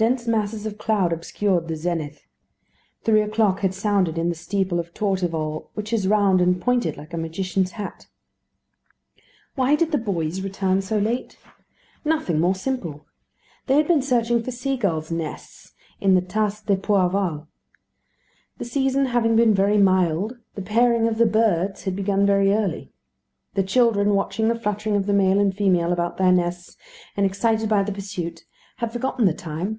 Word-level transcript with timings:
Dense 0.00 0.26
masses 0.26 0.64
of 0.64 0.78
cloud 0.78 1.12
obscured 1.12 1.68
the 1.68 1.76
zenith. 1.76 2.26
Three 3.02 3.20
o'clock 3.20 3.60
had 3.60 3.74
sounded 3.74 4.16
in 4.16 4.30
the 4.30 4.34
steeple 4.34 4.80
of 4.80 4.94
Torteval 4.94 5.68
which 5.74 5.92
is 5.92 6.08
round 6.08 6.40
and 6.40 6.58
pointed 6.58 6.96
like 6.96 7.12
a 7.12 7.18
magician's 7.18 7.72
hat. 7.72 8.06
Why 9.56 9.74
did 9.76 9.92
the 9.92 9.98
boys 9.98 10.40
return 10.40 10.80
so 10.80 10.96
late? 10.98 11.36
Nothing 12.02 12.40
more 12.40 12.54
simple. 12.54 13.04
They 13.66 13.76
had 13.76 13.86
been 13.86 14.00
searching 14.00 14.42
for 14.42 14.50
sea 14.52 14.78
gulls' 14.78 15.10
nests 15.10 15.74
in 16.00 16.14
the 16.14 16.22
Tas 16.22 16.62
de 16.62 16.76
Pois 16.76 17.10
d'Aval. 17.10 17.46
The 18.56 18.64
season 18.64 19.04
having 19.04 19.36
been 19.36 19.52
very 19.52 19.76
mild, 19.76 20.38
the 20.54 20.62
pairing 20.62 21.08
of 21.08 21.18
the 21.18 21.26
birds 21.26 21.82
had 21.84 21.94
begun 21.94 22.24
very 22.24 22.54
early. 22.54 22.90
The 23.52 23.62
children 23.62 24.14
watching 24.14 24.48
the 24.48 24.58
fluttering 24.58 24.96
of 24.96 25.04
the 25.04 25.12
male 25.12 25.38
and 25.38 25.54
female 25.54 25.92
about 25.92 26.16
their 26.16 26.32
nests, 26.32 26.78
and 27.18 27.26
excited 27.26 27.68
by 27.68 27.82
the 27.82 27.92
pursuit, 27.92 28.46
had 28.78 28.94
forgotten 28.94 29.26
the 29.26 29.34
time. 29.34 29.78